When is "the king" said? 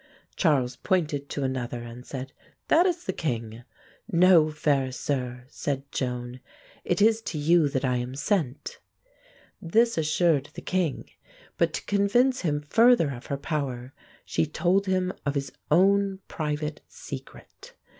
3.05-3.63, 10.55-11.11